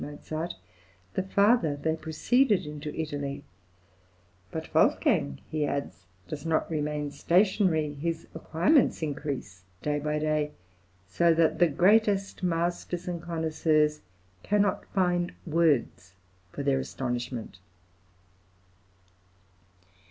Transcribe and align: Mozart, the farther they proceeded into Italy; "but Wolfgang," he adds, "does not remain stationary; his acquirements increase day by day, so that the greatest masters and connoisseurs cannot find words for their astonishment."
Mozart, 0.03 0.55
the 1.13 1.21
farther 1.21 1.75
they 1.75 1.95
proceeded 1.95 2.65
into 2.65 2.91
Italy; 2.99 3.43
"but 4.49 4.73
Wolfgang," 4.73 5.39
he 5.51 5.63
adds, 5.63 6.07
"does 6.27 6.43
not 6.43 6.67
remain 6.71 7.11
stationary; 7.11 7.93
his 7.93 8.25
acquirements 8.33 9.03
increase 9.03 9.63
day 9.83 9.99
by 9.99 10.17
day, 10.17 10.53
so 11.07 11.35
that 11.35 11.59
the 11.59 11.67
greatest 11.67 12.41
masters 12.41 13.07
and 13.07 13.21
connoisseurs 13.21 14.01
cannot 14.41 14.87
find 14.87 15.33
words 15.45 16.15
for 16.51 16.63
their 16.63 16.79
astonishment." 16.79 17.59